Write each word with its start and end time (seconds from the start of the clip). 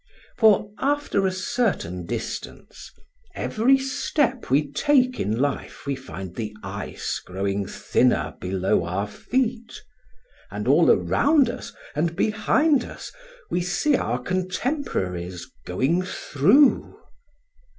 For, 0.35 0.71
after 0.79 1.27
a 1.27 1.31
certain 1.31 2.07
distance, 2.07 2.89
every 3.35 3.77
step 3.77 4.49
we 4.49 4.71
take 4.71 5.19
in 5.19 5.37
life 5.39 5.85
we 5.85 5.95
find 5.95 6.33
the 6.35 6.55
ice 6.63 7.21
growing 7.23 7.67
thinner 7.67 8.33
below 8.41 8.83
our 8.83 9.05
feet, 9.05 9.79
and 10.49 10.67
all 10.67 10.89
around 10.89 11.51
us 11.51 11.71
and 11.93 12.15
behind 12.15 12.83
us 12.83 13.11
we 13.51 13.61
see 13.61 13.95
our 13.95 14.17
contemporaries 14.17 15.45
going 15.67 16.01
through. 16.01 16.97